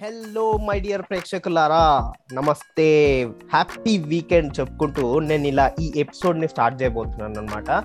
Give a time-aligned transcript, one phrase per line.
[0.00, 2.12] Hello my dear ప్రేక్షకులారా.
[2.32, 3.28] నమస్తే.
[3.52, 7.84] Happy weekend చెప్పుకుంటూ నేను ఇలా ఈ ఎపిసోడ్ని స్టార్ట్ చేయబోతున్నాను అనమాట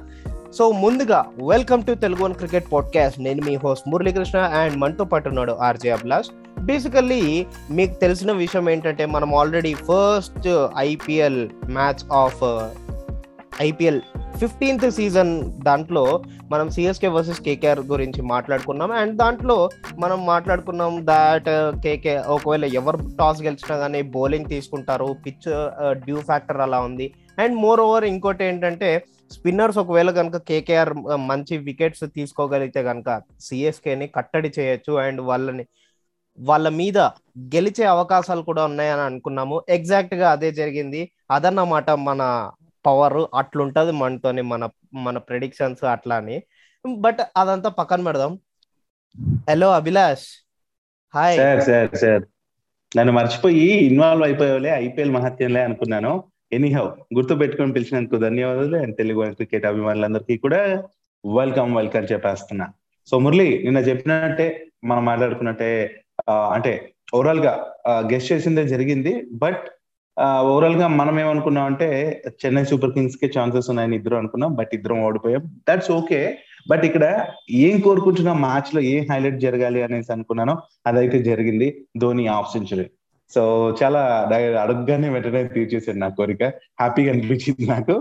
[0.52, 5.28] సో ముందుగా welcome to Telugu one cricket podcast నేను మీ హోస్ట్ మురళీకృష్ణ అండ్ మనతో పాటు
[5.30, 6.30] ఉన్నాడు ఆర్జే అభిలాష్.
[6.60, 12.44] బేసికల్లీ మీకు తెలిసిన విషయం ఏంటంటే మనం already first IPL match of
[13.62, 14.02] IPL
[14.40, 15.32] fifteenth season
[15.68, 16.04] దాంట్లో
[16.52, 18.92] మనం సిఎస్కే వర్సెస్ కేకేఆర్ గురించి మాట్లాడుకున్నాం.
[18.92, 19.70] అండ్ దాంట్లో
[20.00, 25.16] మనం మాట్లాడుకున్నాం దాట్ uh, కేకే ఒకవేళ ఎవరు టాస్ గెలిచినా కానీ బౌలింగ్ తీసుకుంటారు.
[25.26, 27.14] పిచ్ uh, డ్యూ ఫ్యాక్టర్ అలా ఉంది.
[27.40, 34.08] అండ్ మోర్ ఓవర్ ఇంకోటి ఏంటంటే స్పిన్నర్స్ ఒకవేళ కనుక కేకేఆర్ uh, మంచి వికెట్స్ తీసుకోగలిగితే కనుక సిఎస్కేని
[34.08, 34.94] కట్టడి చేయొచ్చు.
[34.94, 35.66] అండ్ వాళ్ళని
[36.40, 36.98] వాళ్ళ మీద
[37.54, 39.62] గెలిచే అవకాశాలు కూడా ఉన్నాయని అనుకున్నాము.
[39.70, 41.12] ఎగ్జాక్ట్గా అదే జరిగింది.
[41.32, 42.52] అదన్నమాట మన
[42.88, 44.64] పవర్ అట్లుంటది మనతోని మన
[45.06, 46.38] మన ప్రెడిక్షన్స్ అట్లా అని.
[46.86, 48.34] బట్ అదంతా పక్కన పెడదాం.
[49.50, 50.28] Hello Abhilash
[51.14, 52.24] hi sir sir sir
[52.92, 56.12] నన్ను మర్చిపోయి ఇన్వాల్వ్ అయిపోయావులే ఐపీఎల్ మహత్యంలే అనుకున్నాను.
[56.58, 56.84] ఎనీహౌ
[57.16, 60.62] గుర్తు పెట్టుకొని పిలిచినందుకు ధన్యవాదాలు అండ్ తెలుగు క్రికెట్ అభిమానులందరికీ కూడా
[61.24, 62.66] వెల్కమ్ వెల్కమ్ చెప్పేస్తున్నా.
[63.10, 64.48] సో మురళి నిన్న చెప్పినట్టే
[64.84, 65.72] మనం మాట్లాడుకున్నట్టే
[66.56, 66.74] అంటే
[67.16, 67.54] ఓవరాల్గా
[68.12, 69.14] గెస్ట్ చేసిందే జరిగింది.
[69.44, 69.66] బట్
[70.26, 71.88] ఓవరాల్గా మనం ఏమనుకున్నాం అంటే
[72.42, 75.44] చెన్నై సూపర్ కింగ్స్కి ఛాన్సెస్ ఉన్నాయని ఇద్దరు అనుకున్నాం బట్ ఇద్దరం ఓడిపోయాం.
[75.70, 76.20] దట్స్ ఓకే
[76.70, 77.06] బట్ ఇక్కడ
[77.52, 80.56] ఏం కోరుకుంటున్నా మ్యాచ్లో ఏం హైలైట్ జరగాలి అనేసి అనుకున్నానో
[80.88, 81.68] అదైతే జరిగింది
[81.98, 82.86] ధోని హాఫ్ సెంచరీ.
[83.32, 83.42] సో
[83.82, 84.02] చాలా
[84.64, 86.44] అడగగానే వెంటనే తీర్చేసాడు నా కోరిక.
[86.82, 87.96] హ్యాపీగా అనిపించింది నాకు.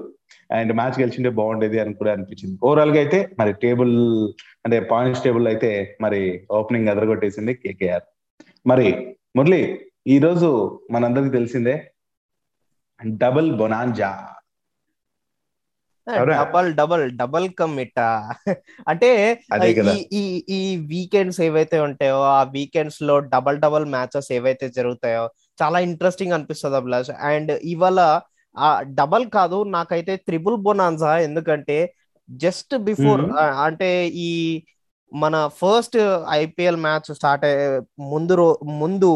[0.57, 2.57] అండ్ మ్యాచ్ గెలిచింటే బాగుండేది అని కూడా అనిపించింది.
[2.63, 3.95] ఓవరాల్గా అయితే మరి టేబుల్
[4.65, 6.21] అంటే పాయింట్స్ టేబుల్ అయితే మరి
[6.61, 8.07] ఓపెనింగ్ అదరగొట్టేసింది కేకేఆర్.
[8.67, 8.89] మరి
[9.37, 9.61] మురళి
[10.15, 10.49] ఈ రోజు
[10.95, 11.77] మనందరికి తెలిసిందే
[13.01, 14.11] double bonanza
[16.07, 18.01] double double double commit
[18.89, 19.39] అంటే
[20.13, 25.25] ఈ ఈ వీకెండ్స్ ఏవైతే ఉంటాయో ఆ వీకెండ్స్లో డబల్ డబల్ మ్యాచెస్ ఏవైతే జరుగుతాయో
[25.63, 27.11] చాలా ఇంట్రెస్టింగ్ అనిపిస్తుంది అభిలాష్.
[27.11, 28.21] అండ్ ఇవాళ
[28.57, 31.95] ఆ డబల్ కాదు నాకైతే త్రిబుల్ బొనాన్సా ఎందుకంటే
[32.31, 33.21] జస్ట్ బిఫోర్
[33.65, 34.31] అంటే ఈ
[35.13, 35.99] మన ఫస్ట్
[36.31, 39.11] ఐపీఎల్ మ్యాచ్ స్టార్ట్ అయ్యే ముందు ముందు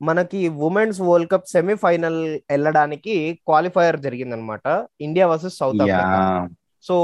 [0.00, 3.14] మనకి ఉమెన్స్ వరల్డ్ కప్ సెమీఫైనల్ వెళ్ళడానికి
[3.48, 4.66] క్వాలిఫైయర్ జరిగింది అనమాట
[5.00, 6.48] India versus South Africa
[6.84, 6.96] so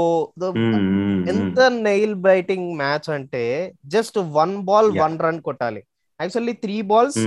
[1.33, 3.43] ఎంత నెయిల్ బైటింగ్ మ్యాచ్ అంటే
[3.85, 5.81] just one ball one run కొట్టాలి.
[6.19, 7.19] Actually three balls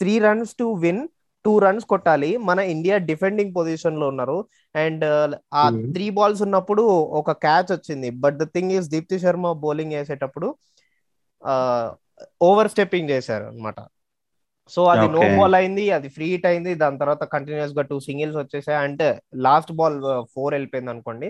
[0.00, 1.02] three runs to win
[1.44, 2.30] two runs కొట్టాలి.
[2.48, 4.36] మన ఇండియా డిఫెండింగ్ పొజిషన్లో ఉన్నారు.
[4.74, 5.04] అండ్
[5.54, 6.82] ఆ త్రీ బాల్స్ ఉన్నప్పుడు
[7.20, 8.10] ఒక క్యాచ్ వచ్చింది.
[8.24, 10.50] But the thing is Deepti Sharma bowling వేసేటప్పుడు
[12.42, 13.80] ఓవర్ స్టెప్పింగ్ చేశారు అనమాట
[14.68, 18.78] సో అది నో బాల్ అయింది అది ఫ్రీ హిట్ అయింది దాని తర్వాత కంటిన్యూస్గా టూ సింగిల్స్ వచ్చేసాయి
[18.78, 19.98] అంటే లాస్ట్ బాల్
[20.34, 21.28] ఫోర్ వెళ్ళిపోయింది అనుకోండి.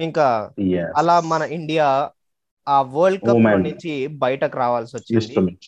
[0.00, 0.26] ఇంకా
[0.96, 2.10] అలా మన ఇండియా
[2.66, 5.58] ఆ వరల్డ్ కప్ నుంచి బయటకు రావాల్సి వచ్చింది.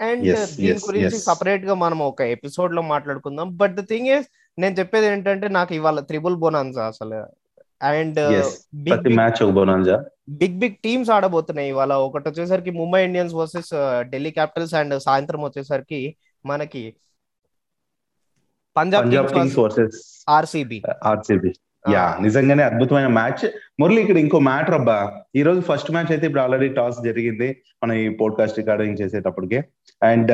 [0.00, 0.22] అండ్
[0.56, 3.56] దీని గురించి సపరేట్గా మనం ఒక ఎపిసోడ్లో మాట్లాడుకుందాం.
[3.56, 4.26] బట్ ద థింగ్ ఇస్
[4.58, 7.20] నేను చెప్పేది ఏంటంటే నాకు ఇవాళ త్రిబుల్ బోనాన్సా అసలు.
[7.82, 8.18] అండ్
[10.40, 11.92] బిగ్ బిగ్ టీమ్స్ ఆడబోతున్నాయి ఇవాళ.
[11.92, 16.00] ఒకటి వచ్చేసరికి Mumbai Indians versus Delhi capitals and సాయంత్రం వచ్చేసరికి
[16.46, 16.94] మనకి
[18.76, 20.82] Punjab kings versus RCB.
[21.04, 21.52] RCB.
[21.92, 23.50] Yeah నిజంగానే అద్భుతమైన మ్యాచ్.
[23.80, 25.22] మురళి ఇక్కడ ఇంకో మ్యాటర్ అబ్బా.
[25.36, 29.64] ఈ రోజు ఫస్ట్ మ్యాచ్ అయితే ఇప్పుడు ఆల్రెడీ టాస్ జరిగింది మన ఈ పోడ్కాస్ట్ రికార్డింగ్ చేసేటప్పటికే.
[30.02, 30.32] అండ్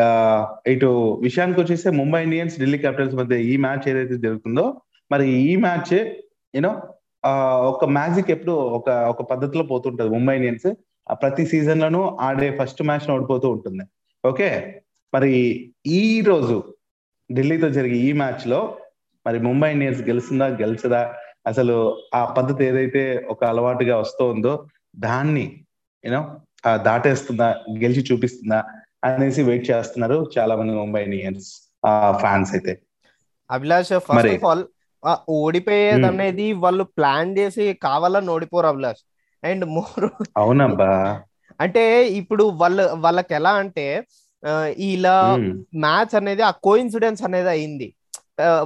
[0.68, 4.80] ఇటు విషయానికి వచ్చేస్తే ముంబై ఇండియన్స్ ఢిల్లీ క్యాపిటల్స్ మధ్య ఈ మ్యాచ్ ఏదైతే జరుగుతుందో
[5.12, 6.14] మరి ఈ మ్యాచ్
[6.54, 6.82] యూనో
[7.68, 10.08] ఒక మ్యాజిక్ ఎప్పుడు ఒక ఒక పద్ధతిలో పోతుంటది.
[10.08, 10.74] ముంబై ఇండియన్స్
[11.12, 13.84] ప్రతి సీజన్ లోనూ ఆడే ఫస్ట్ మ్యాచ్ ఓడిపోతూ ఉంటుంది.
[14.28, 14.79] ఓకే?
[15.12, 15.32] మరి
[15.94, 16.56] ఈ రోజు
[17.30, 18.60] ఢిల్లీతో జరిగే ఈ మ్యాచ్లో
[19.26, 21.00] మరి ముంబై ఇండియన్స్ గెలుస్తుందా గెలిచదా?
[21.46, 21.74] అసలు
[22.14, 24.52] ఆ పద్ధతి ఏదైతే ఒక అలవాటుగా వస్తుందో
[24.98, 25.44] దాన్ని
[26.04, 26.22] యూనో
[26.82, 27.48] దాటేస్తుందా
[27.78, 28.60] గెలిచి చూపిస్తుందా
[29.08, 31.48] అనేసి వెయిట్ చేస్తున్నారు చాలా మంది ముంబై ఇండియన్స్
[32.20, 32.72] ఫ్యాన్స్ అయితే.
[33.50, 34.64] అభిలాష్ ఫస్ట్ ఆఫ్ ఆల్
[35.38, 39.02] ఓడిపోయేది అనేది వాళ్ళు ప్లాన్ చేసి కావాలని ఓడిపోరు అభిలాష్.
[39.42, 40.06] అండ్ మోర్
[40.36, 40.90] అవునబ్బా.
[41.60, 41.82] అంటే
[42.20, 43.86] ఇప్పుడు వాళ్ళ వాళ్ళకి ఎలా అంటే
[44.88, 45.16] ఇలా
[45.82, 47.88] మ్యాచ్ అనేది ఆ కోఇన్సిడెన్స్ అనేది అయింది.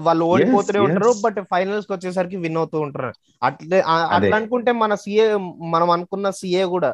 [0.06, 3.10] వాళ్ళు ఓడిపోతూనే ఉంటారు బట్ ఫైనల్స్కి వచ్చేసరికి విన్ అవుతూ ఉంటారు.
[3.43, 3.78] అట్లే
[4.16, 5.26] అట్లా అనుకుంటే మన సిఏ
[5.75, 6.90] మనం అనుకున్న సిఏ కూడా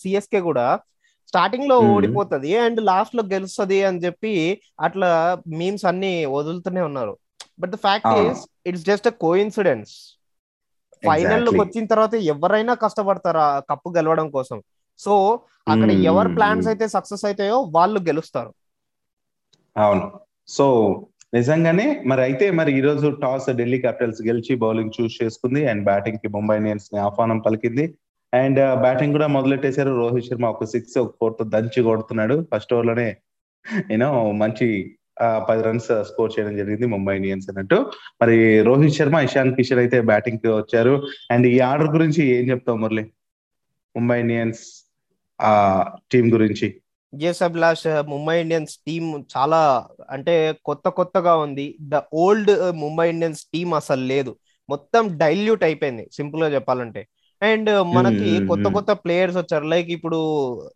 [0.00, 0.66] సిఎస్కే కూడా
[1.32, 4.32] స్టార్టింగ్లో ఓడిపోతుంది అండ్ లాస్ట్లో గెలుస్తుంది అని చెప్పి
[4.86, 5.10] అట్లా
[5.56, 7.14] మీమ్స్ అన్ని వదులుతూనే ఉన్నారు.
[7.60, 9.92] But the fact is it's just a coincidence
[11.02, 14.58] ఫైనల్లోకి వచ్చిన తర్వాత ఎవరైనా కష్టపడతారు కప్పు గెలవడం కోసం.
[14.98, 18.54] సో అక్కడ ఎవరు ప్లాన్స్ అయితే సక్సెస్ అవుతాయో వాళ్ళు గెలుస్తారు.
[19.76, 20.12] అవును.
[20.48, 20.66] సో
[21.34, 25.68] నిజంగానే మరి అయితే మరి ఈ రోజు టాస్ ఢిల్లీ క్యాపిటల్స్ గెలిచి బౌలింగ్ చూస్ చేసుకుంది.
[25.68, 27.94] అండ్ బ్యాటింగ్కి ముంబై ఇండియన్స్ని ఆహ్వానం పలికింది.
[28.34, 29.90] అండ్ బ్యాటింగ్ కూడా మొదలెట్టేశారు.
[29.90, 32.46] రోహిత్ శర్మ ఒక సిక్స్ ఒక ఫోర్తో దంచి కొడుతున్నాడు.
[32.54, 33.16] ఫస్ట్ ఓవర్లోనే
[33.90, 34.96] యూనో మంచి
[35.48, 37.92] పది రన్స్ స్కోర్ చేయడం జరిగింది ముంబై ఇండియన్స్ అన్నట్టు.
[38.22, 41.06] మరి రోహిత్ శర్మ ఇషాన్ కిషన్ అయితే బ్యాటింగ్కి వచ్చారు.
[41.30, 43.04] అండ్ ఈ ఆర్డర్ గురించి ఏం చెప్తావు మురళి?
[43.96, 44.85] ముంబై ఇండియన్స్
[45.40, 46.80] ఆ టీం గురించి?
[47.22, 51.76] Yes Abhilash Mumbai Indians team చాలా అంటే కొత్త కొత్తగా ఉంది.
[51.80, 54.36] The old Mumbai Indians team అసలు లేదు.
[54.68, 57.06] మొత్తం డైల్యూట్ అయిపోయింది సింపుల్గా చెప్పాలంటే.
[57.42, 59.64] అండ్ మనకి కొత్త కొత్త ప్లేయర్స్ వచ్చారు.
[59.64, 60.18] లైక్ ఇప్పుడు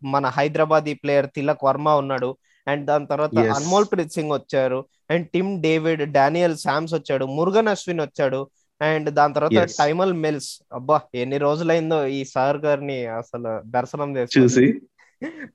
[0.03, 2.37] మన హైదరాబాద్ ప్లేయర్ తిలక్ వర్మ ఉన్నాడు.
[2.67, 4.85] అండ్ దాని తర్వాత అన్మోల్ ప్రీత్ సింగ్ వచ్చారు.
[5.11, 7.25] And Tim David Daniel Sams వచ్చాడు.
[7.25, 8.47] మురుగన్ అశ్విన్ వచ్చాడు.
[8.81, 10.51] అండ్ దాని తర్వాత టైమల్ మెల్స్.
[10.73, 14.65] అబ్బా ఎన్ని రోజులైందో ఈ సార్ గారిని అసలు దర్శనం చూసి.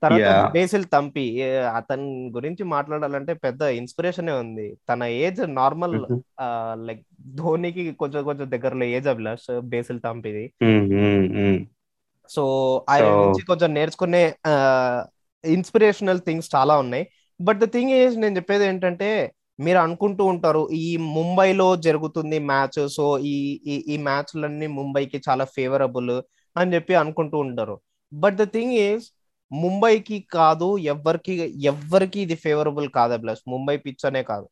[0.03, 1.25] తర్వాత బేసిల్ తంపి
[1.77, 4.67] అతని గురించి మాట్లాడాలంటే పెద్ద ఇన్స్పిరేషన్ ఉంది.
[4.89, 5.95] తన ఏజ్ నార్మల్
[6.87, 7.01] లైక్
[7.35, 10.45] ధోనికి కొంచెం కొంచెం దగ్గరలో ఏజ్ అభిలాష్ బేసిల్ తంపిది.
[12.29, 12.43] సో
[12.89, 14.23] ఆయన నుంచి కొంచెం నేర్చుకునే
[15.45, 17.07] ఇన్స్పిరేషనల్ థింగ్స్ చాలా ఉన్నాయి.
[17.39, 19.09] బట్ ద థింగ్ ఏజ్ నేను చెప్పేది ఏంటంటే
[19.59, 22.81] మీరు అనుకుంటూ ఉంటారు ఈ ముంబైలో జరుగుతుంది మ్యాచ్.
[22.95, 23.35] సో ఈ
[23.93, 26.15] ఈ మ్యాచ్లన్నీ ముంబైకి చాలా ఫేవరబుల్
[26.55, 27.75] అని చెప్పి అనుకుంటూ ఉంటారు.
[28.11, 29.05] బట్ ద థింగ్ ఈజ్
[29.51, 31.33] ముంబైకి కాదు ఎవరికి
[31.71, 34.47] ఎవరికి ఇది ఫేవరబుల్ కాదు ప్లస్ ముంబై పిచ్ అనే కాదు.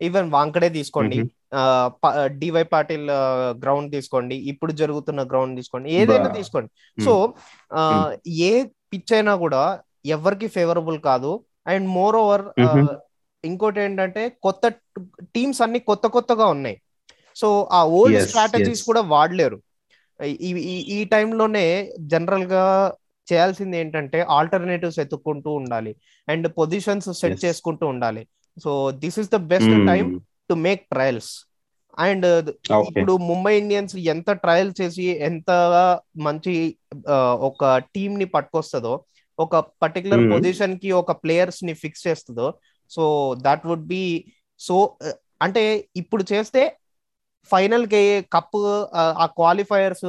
[0.00, 1.18] ఈవెన్ వాంకడే తీసుకోండి
[2.42, 3.06] డివై పాటిల్
[3.62, 6.70] గ్రౌండ్ తీసుకోండి ఇప్పుడు జరుగుతున్న గ్రౌండ్ తీసుకోండి ఏదైనా తీసుకోండి.
[7.06, 7.12] సో
[8.50, 8.52] ఏ
[8.92, 9.62] పిచ్ అయినా కూడా
[10.16, 11.32] ఎవరికి ఫేవరబుల్ కాదు.
[11.72, 12.44] అండ్ మోర్ ఓవర్
[13.44, 14.68] ఇంకోటి ఏంటంటే కొత్త
[15.22, 16.80] టీమ్స్ అన్ని కొత్త కొత్తగా ఉన్నాయి.
[17.36, 19.58] సో ఆ ఓల్డ్ స్ట్రాటజీస్ కూడా వాడలేరు.
[20.94, 22.94] ఈ టైంలోనే జనరల్గా
[23.32, 25.96] చేయాల్సింది ఏంటంటే ఆల్టర్నేటివ్స్ ఎత్తుకుంటూ ఉండాలి.
[26.28, 28.28] అండ్ పొజిషన్స్ సెట్ చేసుకుంటూ ఉండాలి.
[28.62, 30.20] So this is the best time
[30.50, 31.44] to make trials.
[31.98, 32.26] And
[32.72, 35.50] ఇప్పుడు ముంబై ఇండియన్స్ ఎంత ట్రయల్ చేసి ఎంత
[36.16, 36.76] మంచి
[37.50, 39.04] ఒక టీమ్ని పట్టుకొస్తుందో
[39.38, 42.54] ఒక పర్టికులర్ పొజిషన్కి ఒక ప్లేయర్స్ని ఫిక్స్ చేస్తుందో
[42.90, 43.04] so
[43.46, 44.04] that would be
[44.60, 44.76] so
[45.40, 45.62] అంటే
[45.96, 46.62] ఇప్పుడు చేస్తే
[47.50, 48.02] ఫైనల్కి
[48.34, 50.06] కప్ uh, ఆ క్వాలిఫైయర్స్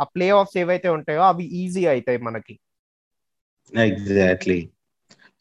[0.00, 2.54] ఆ ప్లే ఆఫ్స్ ఏవైతే ఉంటాయో అవి ఈజీ అవుతాయి మనకి.
[3.72, 4.60] ఎగ్జాక్ట్లీ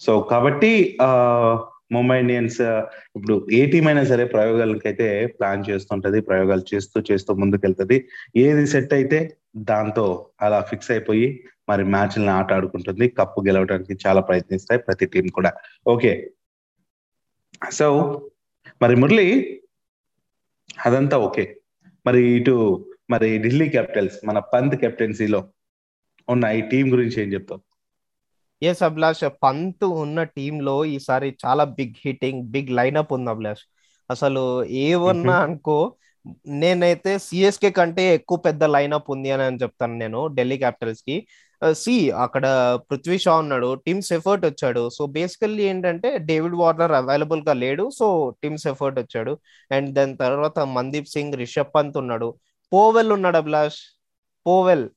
[0.01, 0.71] సో కాబట్టి
[1.07, 1.51] uh,
[1.91, 2.81] ముంబై ఇండియన్స్ uh,
[3.15, 5.07] ఇప్పుడు ఏ టీం అయినా సరే ప్రయోగాలకైతే
[5.37, 7.97] ప్లాన్ చేస్తుంటది ప్రయోగాలు చేస్తూ చేస్తూ ముందుకెళ్తది.
[8.35, 9.19] ఏది సెట్ అయితే
[9.57, 13.09] దాంతో అలా ఫిక్స్ అయిపోయి మరి మ్యాచ్లను ఆట ఆడుకుంటుంది.
[13.09, 15.53] కప్పు గెలవడానికి చాలా ప్రయత్నిస్తాయి ప్రతి టీం కూడా.
[15.87, 16.31] ఓకే.
[17.71, 17.87] సో
[18.81, 19.59] మరి మురళి
[20.85, 21.57] అదంతా ఓకే.
[22.05, 25.47] మరి ఇటు మరి ఢిల్లీ క్యాపిటల్స్ మన పంత్ కెప్టెన్సీలో
[26.29, 27.61] ఉన్న ఈ టీం గురించి ఏం చెప్తావు?
[28.63, 33.61] ఎస్ అభిలాష్ పంత్ ఉన్న టీంలో ఈసారి చాలా బిగ్ హిట్టింగ్ బిగ్ లైనప్ ఉంది అభిలాష్.
[34.11, 35.95] అసలు ఏమన్నా అనుకో
[36.47, 41.27] నేనైతే సిఎస్కే కంటే ఎక్కువ పెద్ద లైనప్ ఉంది అని చెప్తాను నేను ఢిల్లీ క్యాపిటల్స్కి.
[41.71, 42.45] సి అక్కడ
[42.91, 44.89] పృథ్వీ షా ఉన్నాడు టీమ్ సెఫర్ట్ వచ్చాడు.
[44.89, 47.89] సో బేసికల్లీ ఏంటంటే డేవిడ్ వార్నర్ అవైలబుల్గా లేడు.
[47.89, 49.37] సో టిమ్ ఎఫర్ట్ వచ్చాడు.
[49.71, 52.35] అండ్ దాని తర్వాత మందీప్ సింగ్ రిషబ్ పంత్ ఉన్నాడు.
[52.73, 53.79] పోవెల్ ఉన్నాడు Abhilash
[54.47, 54.89] Powell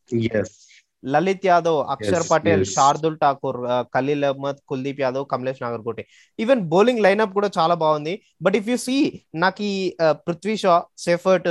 [1.02, 3.58] Lalit Yadav Akshar Patel Shardul Thakur
[3.94, 6.02] Khaleel Ahmed Kuldeep Yadav Kamlesh Nagarkoti.
[6.38, 8.14] Even bowling lineup కూడా చాలా బాగుంది.
[8.44, 8.96] బట్ ఇఫ్ యూ సీ
[9.44, 9.74] నాకు ఈ
[10.26, 10.76] పృథ్వీ షా
[11.06, 11.50] సెఫర్ట్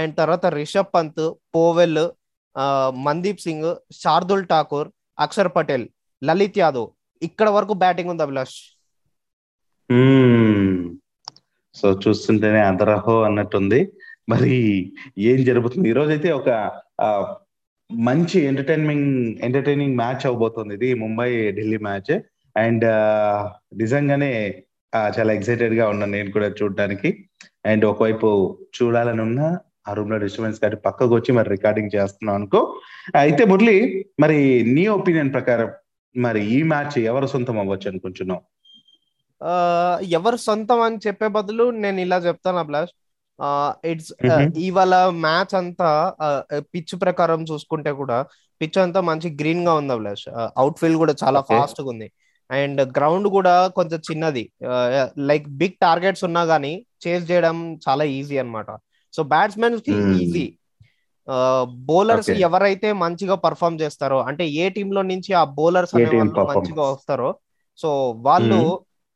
[0.00, 1.24] అండ్ తర్వాత రిషబ్ పంత్
[1.56, 2.02] పోవెల్
[3.06, 3.70] మందీప్ సింగ్
[4.02, 4.88] శార్దుల్ ఠాకూర్
[5.26, 5.86] అక్షర్ పటేల్
[6.22, 6.88] లలిత్ యాదవ్.
[7.22, 8.56] ఇక్కడ వరకు బ్యాటింగ్ ఉంది అభిలాష్.
[11.74, 13.80] సో చూస్తుంటేనే అదరహో అన్నట్టుంది.
[14.32, 14.56] మరి
[15.30, 15.86] ఏం జరుగుతుంది?
[15.92, 16.50] ఈ రోజైతే ఒక
[18.08, 20.74] మంచి ఎంటర్టైన్మెంట్ ఎంటర్టైనింగ్ మ్యాచ్ అవబోతుంది.
[20.74, 22.12] ఇది ముంబై ఢిల్లీ మ్యాచ్
[22.56, 22.84] అండ్
[23.82, 24.30] నిజంగానే
[25.18, 27.10] చాలా ఎక్సైటెడ్గా ఉన్నాను నేను కూడా చూడడానికి.
[27.66, 29.58] అండ్ ఒకవైపు చూడాలని ఉన్నా
[29.88, 32.60] ఆ రూమ్లో డిస్టర్బెన్స్ కాబట్టి పక్కకు వచ్చి మరి రికార్డింగ్ చేస్తున్నాం అనుకో.
[33.16, 33.76] అయితే మురళి
[34.20, 34.38] మరి
[34.74, 35.70] నీ ఒపీనియన్ ప్రకారం
[36.16, 38.42] మరి ఈ మ్యాచ్ ఎవరు సొంతం అవ్వచ్చు అనుకుంటున్నావు?
[40.18, 42.92] ఎవరు సొంతం అని చెప్పే బదులు నేను ఇలా చెప్తాను అభిలాష్.
[43.84, 44.12] ఇట్స్
[44.58, 45.90] ఇవాళ మ్యాచ్ అంతా
[46.58, 48.18] పిచ్ ప్రకారం చూసుకుంటే కూడా
[48.60, 50.26] పిచ్ అంతా మంచి గ్రీన్గా ఉంది అభిలాష్.
[50.56, 52.12] అవుట్ ఫీల్డ్ కూడా చాలా ఫాస్ట్గా ఉంది.
[52.50, 54.52] అండ్ గ్రౌండ్ కూడా కొంచెం చిన్నది.
[55.18, 58.66] లైక్ బిగ్ టార్గెట్స్ ఉన్నా గానీ చేజ్ చేయడం చాలా ఈజీ అనమాట
[59.14, 60.46] సో బ్యాట్స్మెన్కి ఈజీ
[61.68, 67.28] బౌలర్స్ ఎవరైతే మంచిగా పర్ఫామ్ చేస్తారో అంటే ఏ టీమ్లో నుంచి ఆ బౌలర్స్ అనే వాళ్ళు మంచిగా వస్తారో
[67.78, 68.58] సో వాళ్ళు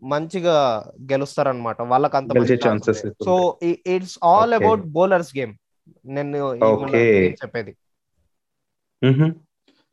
[0.02, 0.56] మంచిగా
[1.12, 2.92] గెలుస్తారు అనమాట వాళ్ళకి అంత
[3.26, 3.34] so
[3.94, 5.54] it's all about bowlers game
[6.16, 6.38] నేను
[7.42, 7.72] చెప్పేది.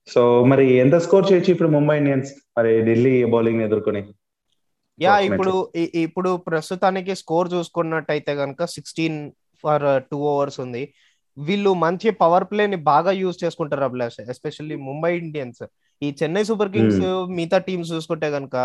[0.07, 2.31] సో మరి ఎంత స్కోర్ చేయొచ్చు ఇప్పుడు ముంబై ఇండియన్స్?
[2.57, 4.01] మరి ఢిల్లీ బౌలింగ్ ఎదుర్కొని?
[5.00, 5.53] యా ఇప్పుడు
[6.05, 9.19] ఇప్పుడు ప్రస్తుతానికి స్కోర్ చూసుకున్నట్టయితే కనుక సిక్స్టీన్
[9.63, 10.83] ఫర్ టూ ఓవర్స్ ఉంది.
[11.38, 15.63] వీళ్ళు మంచి పవర్ ప్లే ని బాగా యూజ్ చేసుకుంటారు అభిలాష్ ఎస్పెషల్లీ ముంబై ఇండియన్స్.
[16.01, 17.05] ఈ చెన్నై సూపర్ కింగ్స్
[17.38, 18.55] మిగతా టీమ్స్ చూసుకుంటే కనుక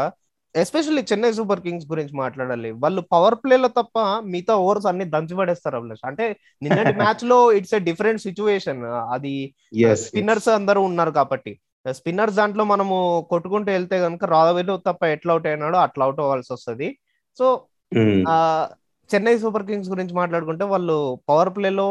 [0.61, 2.71] ఎస్పెషల్లీ చెన్నై సూపర్ కింగ్స్ గురించి మాట్లాడాలి.
[2.71, 6.07] వాళ్ళు పవర్ ప్లేలో తప్ప మిగతా ఓవర్స్ అన్ని దంచి పడేస్తారు అభిలాష్.
[6.07, 6.25] అంటే
[6.62, 8.83] నిన్నటి మ్యాచ్లో ఇట్స్ ఎ డిఫరెంట్ సిచ్యువేషన్.
[8.85, 9.35] అది
[9.95, 11.53] స్పిన్నర్స్ అందరూ ఉన్నారు కాబట్టి.
[11.91, 12.97] స్పిన్నర్స్ దాంట్లో మనము
[13.31, 16.88] కొట్టుకుంటూ వెళ్తే కనుక రాధవేలు తప్ప ఎట్లా అవుట్ అయినాడో అట్లా అవుట్ అవ్వాల్సి వస్తుంది.
[17.38, 17.47] సో
[18.29, 18.37] ఆ
[19.11, 20.97] చెన్నై సూపర్ కింగ్స్ గురించి మాట్లాడుకుంటే వాళ్ళు
[21.29, 21.87] పవర్ ప్లేలో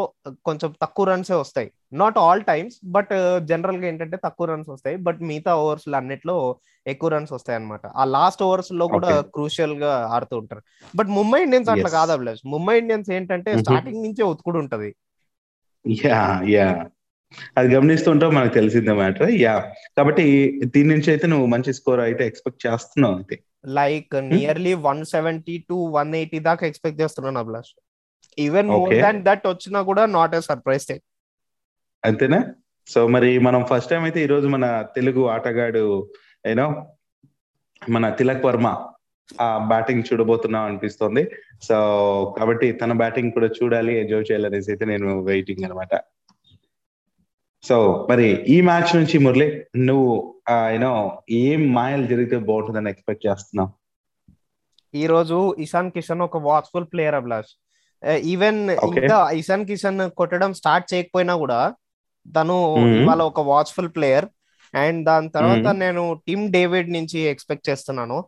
[0.47, 1.67] కొంచెం తక్కువ రన్సే వస్తాయి.
[2.01, 3.13] నాట్ ఆల్ టైమ్స్ బట్
[3.51, 4.97] జనరల్గా ఏంటంటే తక్కువ రన్స్ వస్తాయి.
[5.07, 6.37] బట్ మిగతా ఓవర్స్ అన్నిట్లో
[6.85, 9.11] ఎక్కువ రన్స్ వస్తాయి అనమాట ఆ లాస్ట్ ఓవర్స్లో కూడా.
[9.35, 10.61] క్రూషియల్గా ఆడుతూ ఉంటారు.
[10.93, 11.89] బట్ ముంబై ఇండియన్స్ అట్లా.
[11.97, 12.43] కాదు అభిలాష్.
[12.55, 13.51] ముంబై ఇండియన్స్ ఏంటంటే.
[13.63, 14.89] స్టార్టింగ్ నుంచే ఉతుకుడు ఉంటది.
[15.85, 16.21] యా
[16.53, 16.67] యా
[17.57, 19.29] అది గమనిస్తుంటావు మనకు తెలిసిందే మ్యాటర్.
[19.43, 19.53] యా
[19.97, 20.25] కాబట్టి
[20.73, 25.77] దీని నుంచి అయితే నువ్వు మంచి స్కోర్ అయితే ఎక్స్పెక్ట్ చేస్తున్నావు అయితే like nearly one seventy to
[25.97, 27.73] one eighty దాకా ఎక్స్పెక్ట్ చేస్తున్నాను Abhilash
[28.37, 28.95] even more.
[29.05, 30.91] Than that వచ్చినా కూడా నాట్ ఏ సర్ప్రైజ్
[32.03, 32.39] అంతేనా?
[32.87, 35.85] సో మరి మనం ఫస్ట్ టైం అయితే ఈ రోజు మన తెలుగు ఆటగాడు
[36.49, 36.67] యూనో
[37.93, 38.67] మన తిలక్ వర్మ
[39.41, 41.23] ఆ బ్యాటింగ్ చూడబోతున్నాం అనిపిస్తుంది.
[41.67, 41.75] సో
[42.37, 45.93] కాబట్టి తన బ్యాటింగ్ కూడా చూడాలి ఎంజాయ్ చేయాలనేసి అయితే నేను వెయిటింగ్ అనమాట.
[47.63, 50.35] సో మరి ఈ మ్యాచ్ నుంచి మురళి నువ్వు
[50.67, 53.69] యూనో ఏం మాయలు జరిగితే బాగుంటుందని ఎక్స్పెక్ట్ చేస్తున్నావు?
[54.95, 57.47] ఈ రోజు ఇషాన్ కిషన్ ఒక వాచ్ఫుల్ ప్లేయర్ అభిలాష్.
[58.07, 58.69] ఈవెన్.
[58.69, 61.73] ఇంకా ఇషాన్ కిషన్ కొట్టడం స్టార్ట్ చేయకపోయినా కూడా
[62.35, 63.03] తను Mhm.
[63.03, 64.25] ఇవాళ ఒక వాచ్ఫుల్ ప్లేయర్
[64.75, 65.77] అండ్ దాని తర్వాత Mhm.
[65.77, 68.25] నేను టిమ్ డేవిడ్ నుంచి ఎక్స్పెక్ట్ చేస్తున్నాను.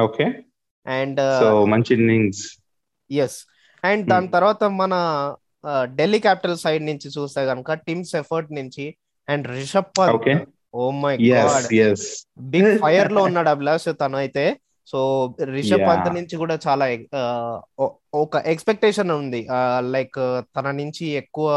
[0.00, 0.32] ఓకే
[0.86, 2.58] అండ్ సో మంచి ఇన్నింగ్స్
[3.10, 3.38] ఎస్
[3.84, 4.92] అండ్ దాని తర్వాత మన
[5.98, 8.86] ఢిల్లీ క్యాపిటల్ సైడ్ నుంచి చూస్తే కనుక టీమ్స్ ఎఫర్ట్ నుంచి
[9.28, 10.28] and Rishabh Pant.
[10.74, 11.66] Oh my god
[12.54, 14.44] big ఫైర్లో ఉన్నాడు అభిలాష్ తను అయితే
[14.88, 14.98] సో
[15.50, 15.84] రిషబ్.
[15.88, 16.86] పంత్ నుంచి కూడా చాలా
[18.14, 19.40] ఒక ఎక్స్పెక్టేషన్ ఉంది.
[19.94, 20.18] లైక్
[20.56, 21.48] తన నుంచి ఎక్కువ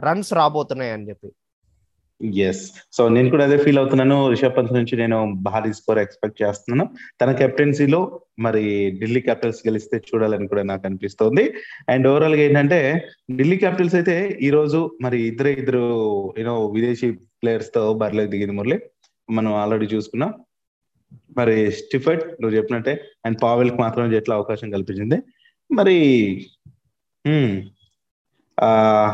[0.00, 1.28] రన్స్ రాబోతున్నాయి అని చెప్పి.
[2.24, 4.28] ఎస్ సో నేను కూడా అదే ఫీల్ అవుతున్నాను.
[4.30, 6.90] రిషబ్ పంత్ నుంచి నేను భారీ స్కోర్ ఎక్స్పెక్ట్ చేస్తున్నాను.
[7.22, 11.54] తన కెప్టెన్సీలో మరి ఢిల్లీ క్యాపిటల్స్ గెలిస్తే చూడాలని కూడా నాకు అనిపిస్తోంది.
[11.88, 15.82] అండ్ ఓవరాల్గా ఏంటంటే ఢిల్లీ క్యాపిటల్స్ అయితే ఈ రోజు మరి ఇద్దరు ఇద్దరు
[16.38, 18.78] యూనో విదేశీ ప్లేయర్స్తో బరిలోకి దిగింది మురళి.
[19.30, 20.34] మనం ఆల్రెడీ చూసుకున్నాం.
[21.36, 25.22] మరి స్టిఫర్డ్ నువ్వు చెప్పినట్టే అండ్ పావెల్కి మాత్రం ఎట్లా అవకాశం కల్పించింది.
[25.74, 25.96] మరి
[27.26, 27.62] హ్మ్,
[28.60, 28.70] ఆ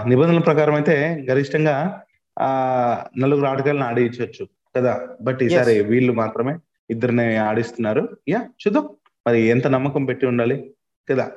[0.09, 2.04] నిబంధనల ప్రకారం అయితే గరిష్టంగా
[2.38, 2.49] ఆ
[3.19, 5.09] నలుగురు ఆటగాళ్ళని ఆడించవచ్చు కదా?
[5.21, 6.55] బట్ ఈసారి వీళ్ళు మాత్రమే
[6.91, 8.17] ఇద్దరిని ఆడిస్తున్నారు.
[8.29, 8.88] యా చూద్దాం.
[9.26, 10.75] మరి ఎంత నమ్మకం పెట్టి ఉండాలి
[11.11, 11.31] కదా?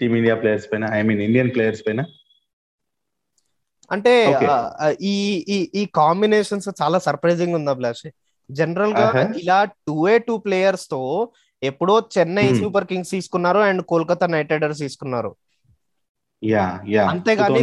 [0.00, 2.04] టీమిండియా ప్లేయర్స్ పైన ఐ మీన్ ఇండియన్ ప్లేయర్స్ పైన.
[3.90, 4.38] అంటే
[5.00, 8.06] ఈ ఈ ఈ కాంబినేషన్స్ చాలా సర్ప్రైజింగ్ ఉంది అభిలాష్?
[8.50, 9.32] జనరల్గా.
[9.36, 11.28] ఇలా టూ ఏ టూ ప్లేయర్స్తో
[11.62, 12.60] ఎప్పుడో చెన్నై Hmm.
[12.60, 15.34] సూపర్ కింగ్స్ తీసుకున్నారు అండ్ కోల్కతా నైట్ రైడర్స్ తీసుకున్నారు.
[16.44, 17.06] Yeah yeah.
[17.06, 17.60] అంతేగాని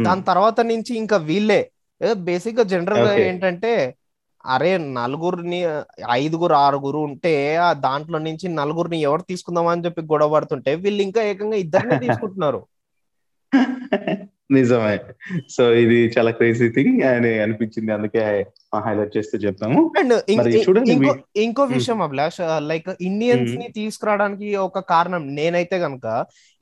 [0.00, 1.60] దాని తర్వాత నుంచి ఇంకా వీళ్ళే.
[2.24, 3.12] బేసిక్గా జనరల్గా.
[3.24, 3.72] ఏంటంటే
[4.44, 5.58] అరే నలుగురిని
[6.16, 11.22] ఐదుగురు ఆరుగురు ఉంటే ఆ దాంట్లో నుంచి నలుగురిని ఎవరు తీసుకుందాం అని చెప్పి గొడవ పడుతుంటే వీళ్ళు ఇంకా
[11.30, 12.60] ఏకంగా ఇద్దరిని తీసుకుంటున్నారు.
[14.50, 14.96] నిజమే.
[15.50, 17.92] సో ఇది చాలా క్రేజీ థింగ్ అని అనిపించింది.
[17.92, 18.20] అందుకే
[18.76, 19.80] హైలైట్ చేస్తూ చెప్తాము
[20.90, 21.64] ఇంకో ఇంకో.
[21.66, 23.52] విషయం అభిలాష్ లైక్ ఇండియన్స్.
[23.52, 26.06] ని తీసుకురావడానికి ఒక కారణం నేనైతే గనక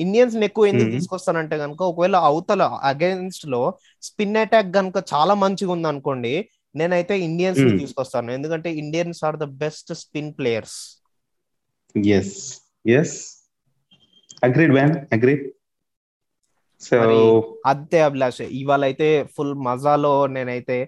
[0.00, 0.90] ఇండియన్స్ని ఎక్కువ ఎందుకు.
[0.90, 3.62] తీసుకొస్తానంటే గనక ఒకవేళ అవతల అగేన్స్ట్లో
[4.02, 6.34] స్పిన్ అటాక్ గనక చాలా మంచిగా ఉంది అనుకోండి
[6.74, 7.78] నేనైతే ఇండియన్స్ని.
[7.78, 8.30] తీసుకొస్తాను.
[8.32, 10.78] ఎందుకంటే Indians are the best spin players
[11.94, 12.36] yes
[12.90, 13.16] yes
[14.44, 15.42] agreed man agreed
[16.86, 16.98] so
[17.66, 20.78] అంతే అభిలాష్ ఇవాళ అయితే ఫుల్ మజాలో నేనైతే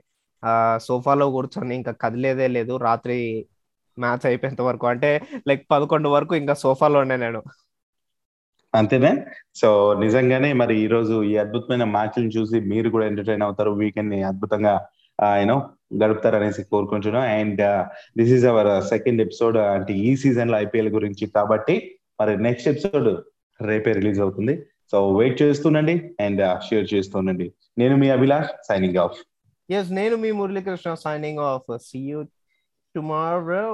[0.86, 2.72] సోఫాలో కూర్చొని ఇంకా కదిలేదే లేదు.
[2.86, 3.18] రాత్రి
[3.96, 4.86] మ్యాచ్ అయిపోయేంత వరకు.
[4.86, 5.10] అంటే
[5.48, 7.40] లైక్ పదకొండు వరకు ఇంకా సోఫాలో ఉండే నేను
[8.74, 9.10] అంతేనే
[9.60, 9.68] సో
[10.02, 13.70] నిజంగానే మరి ఈ రోజు ఈ అద్భుతమైన మ్యాచ్లను చూసి మీరు కూడా ఎంటర్టైన్ అవుతారు.
[13.80, 14.72] వీకెండ్ని అద్భుతంగా
[15.40, 15.56] యూనో
[16.02, 17.26] గడుపుతారు అనేసి కోరుకుంటున్నాం.
[17.40, 17.62] And
[18.18, 21.26] this is our second episode అంటే ఈ సీజన్లో ఐపీఎల్ గురించి.
[21.36, 21.76] కాబట్టి
[22.20, 23.10] మరి నెక్స్ట్ ఎపిసోడ్
[23.60, 24.54] రేపే రిలీజ్ అవుతుంది.
[24.90, 27.46] సో వెయిట్ చేస్తుండండి అండ్ షేర్ uh, చేస్తుండండి.
[27.78, 29.18] నేను మీ అభిలాష్ సైనింగ్ ఆఫ్
[29.70, 32.22] ఎస్ నేను మీ Muralikrishna signing off see you
[32.94, 33.64] tomorrow